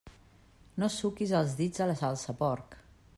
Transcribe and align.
No 0.83 0.89
suquis 0.95 1.35
els 1.41 1.53
dits 1.61 1.85
a 1.85 1.89
la 1.93 1.99
salsa, 2.03 2.37
porc! 2.43 2.79